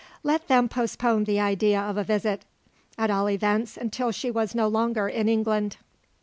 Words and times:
Let 0.23 0.47
them 0.47 0.67
postpone 0.67 1.25
the 1.25 1.39
idea 1.39 1.79
of 1.79 1.95
a 1.95 2.03
visit; 2.03 2.41
at 2.97 3.11
all 3.11 3.29
events 3.29 3.77
until 3.77 4.09
she 4.11 4.31
was 4.31 4.55
no 4.55 4.67
longer 4.67 5.07
in 5.07 5.29
England. 5.29 5.77